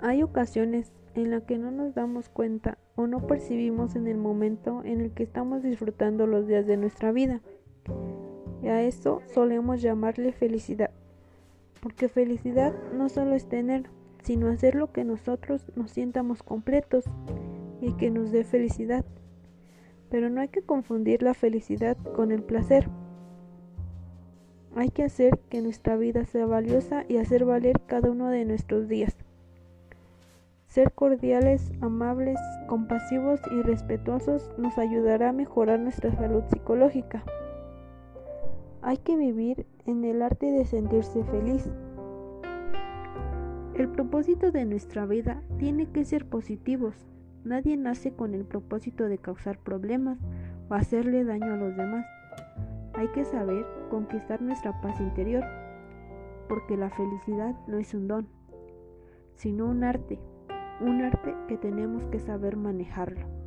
Hay 0.00 0.22
ocasiones 0.22 0.92
en 1.14 1.30
las 1.30 1.44
que 1.44 1.58
no 1.58 1.70
nos 1.70 1.94
damos 1.94 2.28
cuenta 2.28 2.78
o 2.94 3.06
no 3.06 3.26
percibimos 3.26 3.96
en 3.96 4.06
el 4.06 4.18
momento 4.18 4.82
en 4.84 5.00
el 5.00 5.12
que 5.12 5.22
estamos 5.22 5.62
disfrutando 5.62 6.26
los 6.26 6.46
días 6.46 6.66
de 6.66 6.76
nuestra 6.76 7.12
vida. 7.12 7.40
Y 8.62 8.68
a 8.68 8.82
eso 8.82 9.22
solemos 9.32 9.80
llamarle 9.80 10.32
felicidad. 10.32 10.90
Porque 11.80 12.08
felicidad 12.08 12.74
no 12.92 13.08
solo 13.08 13.34
es 13.34 13.48
tener, 13.48 13.88
sino 14.22 14.48
hacer 14.48 14.74
lo 14.74 14.92
que 14.92 15.04
nosotros 15.04 15.70
nos 15.76 15.90
sientamos 15.90 16.42
completos 16.42 17.04
y 17.80 17.92
que 17.92 18.10
nos 18.10 18.32
dé 18.32 18.44
felicidad. 18.44 19.04
Pero 20.10 20.30
no 20.30 20.40
hay 20.40 20.48
que 20.48 20.62
confundir 20.62 21.22
la 21.22 21.34
felicidad 21.34 21.96
con 22.14 22.32
el 22.32 22.42
placer. 22.42 22.88
Hay 24.74 24.90
que 24.90 25.04
hacer 25.04 25.38
que 25.48 25.62
nuestra 25.62 25.96
vida 25.96 26.26
sea 26.26 26.44
valiosa 26.44 27.04
y 27.08 27.16
hacer 27.16 27.44
valer 27.44 27.80
cada 27.86 28.10
uno 28.10 28.28
de 28.28 28.44
nuestros 28.44 28.88
días. 28.88 29.16
Ser 30.76 30.92
cordiales, 30.92 31.72
amables, 31.80 32.38
compasivos 32.66 33.40
y 33.50 33.62
respetuosos 33.62 34.50
nos 34.58 34.76
ayudará 34.76 35.30
a 35.30 35.32
mejorar 35.32 35.80
nuestra 35.80 36.12
salud 36.12 36.44
psicológica. 36.50 37.24
Hay 38.82 38.98
que 38.98 39.16
vivir 39.16 39.66
en 39.86 40.04
el 40.04 40.20
arte 40.20 40.44
de 40.52 40.66
sentirse 40.66 41.24
feliz. 41.24 41.66
El 43.74 43.88
propósito 43.88 44.52
de 44.52 44.66
nuestra 44.66 45.06
vida 45.06 45.42
tiene 45.58 45.86
que 45.88 46.04
ser 46.04 46.28
positivos. 46.28 47.06
Nadie 47.42 47.78
nace 47.78 48.12
con 48.12 48.34
el 48.34 48.44
propósito 48.44 49.04
de 49.08 49.16
causar 49.16 49.56
problemas 49.58 50.18
o 50.68 50.74
hacerle 50.74 51.24
daño 51.24 51.54
a 51.54 51.56
los 51.56 51.74
demás. 51.74 52.04
Hay 52.92 53.08
que 53.14 53.24
saber 53.24 53.64
conquistar 53.88 54.42
nuestra 54.42 54.78
paz 54.82 55.00
interior, 55.00 55.42
porque 56.50 56.76
la 56.76 56.90
felicidad 56.90 57.56
no 57.66 57.78
es 57.78 57.94
un 57.94 58.08
don, 58.08 58.28
sino 59.36 59.64
un 59.64 59.82
arte, 59.82 60.18
un 60.80 61.02
arte 61.02 61.34
que 61.48 61.56
tenemos 61.56 62.06
que 62.08 62.18
saber 62.20 62.56
manejarlo. 62.56 63.45